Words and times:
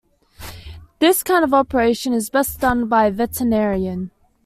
This 0.97 1.21
kind 1.21 1.43
of 1.43 1.53
operation 1.53 2.11
is 2.11 2.31
best 2.31 2.59
done 2.59 2.87
by 2.87 3.05
a 3.05 3.11
veterinarian. 3.11 4.09